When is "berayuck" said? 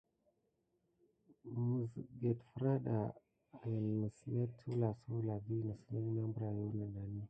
6.33-6.73